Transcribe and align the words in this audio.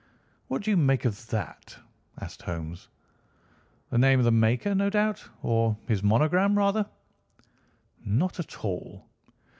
"What 0.47 0.63
do 0.63 0.71
you 0.71 0.77
make 0.77 1.05
of 1.05 1.27
that?" 1.27 1.77
asked 2.21 2.41
Holmes. 2.41 2.87
"The 3.91 3.99
name 3.99 4.17
of 4.17 4.25
the 4.25 4.31
maker, 4.31 4.73
no 4.73 4.89
doubt; 4.89 5.29
or 5.43 5.77
his 5.87 6.01
monogram, 6.01 6.57
rather." 6.57 6.87
"Not 8.03 8.39
at 8.39 8.65
all. 8.65 9.05